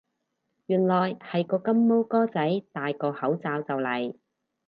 [0.65, 4.15] 原來係個金毛哥仔戴個口罩就嚟